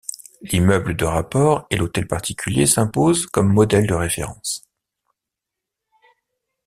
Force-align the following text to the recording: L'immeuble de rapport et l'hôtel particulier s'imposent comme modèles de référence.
L'immeuble 0.41 0.95
de 0.95 1.05
rapport 1.05 1.67
et 1.69 1.75
l'hôtel 1.77 2.07
particulier 2.07 2.65
s'imposent 2.65 3.27
comme 3.27 3.53
modèles 3.53 3.85
de 3.85 3.93
référence. 3.93 4.67